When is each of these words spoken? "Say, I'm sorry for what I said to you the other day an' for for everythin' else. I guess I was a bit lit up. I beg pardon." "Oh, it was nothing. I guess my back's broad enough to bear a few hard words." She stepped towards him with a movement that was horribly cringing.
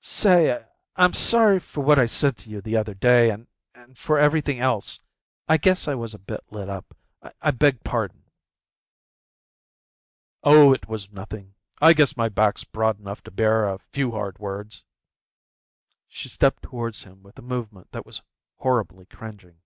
"Say, 0.00 0.64
I'm 0.94 1.12
sorry 1.12 1.58
for 1.58 1.80
what 1.82 1.98
I 1.98 2.06
said 2.06 2.36
to 2.36 2.50
you 2.50 2.60
the 2.60 2.76
other 2.76 2.94
day 2.94 3.32
an' 3.32 3.48
for 3.74 3.94
for 3.96 4.18
everythin' 4.20 4.60
else. 4.60 5.00
I 5.48 5.56
guess 5.56 5.88
I 5.88 5.96
was 5.96 6.14
a 6.14 6.20
bit 6.20 6.38
lit 6.52 6.68
up. 6.68 6.96
I 7.42 7.50
beg 7.50 7.82
pardon." 7.82 8.22
"Oh, 10.44 10.72
it 10.72 10.86
was 10.88 11.10
nothing. 11.10 11.56
I 11.80 11.94
guess 11.94 12.16
my 12.16 12.28
back's 12.28 12.62
broad 12.62 13.00
enough 13.00 13.24
to 13.24 13.32
bear 13.32 13.68
a 13.68 13.80
few 13.80 14.12
hard 14.12 14.38
words." 14.38 14.84
She 16.06 16.28
stepped 16.28 16.62
towards 16.62 17.02
him 17.02 17.24
with 17.24 17.36
a 17.36 17.42
movement 17.42 17.90
that 17.90 18.06
was 18.06 18.22
horribly 18.58 19.06
cringing. 19.06 19.62